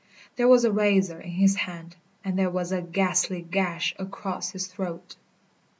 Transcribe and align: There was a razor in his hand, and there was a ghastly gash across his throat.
There 0.35 0.47
was 0.47 0.65
a 0.65 0.71
razor 0.71 1.21
in 1.21 1.29
his 1.29 1.55
hand, 1.55 1.95
and 2.25 2.35
there 2.35 2.49
was 2.49 2.71
a 2.71 2.81
ghastly 2.81 3.43
gash 3.43 3.93
across 3.99 4.49
his 4.49 4.65
throat. 4.65 5.15